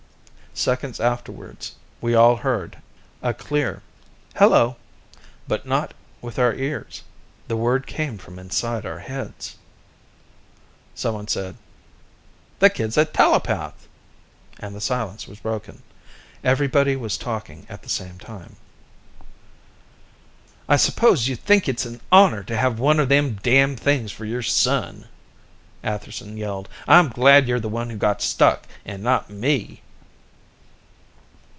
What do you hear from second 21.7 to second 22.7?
an honor to